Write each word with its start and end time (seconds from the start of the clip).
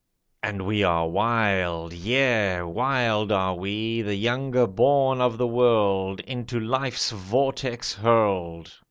And 0.41 0.65
we 0.65 0.81
are 0.81 1.07
wild— 1.07 1.93
Yea, 1.93 2.63
wild 2.63 3.31
are 3.31 3.53
we, 3.53 4.01
the 4.01 4.15
younger 4.15 4.65
born 4.65 5.21
of 5.21 5.37
the 5.37 5.45
World 5.45 6.21
Into 6.21 6.59
life's 6.59 7.11
vortex 7.11 7.93
hurled. 7.93 8.79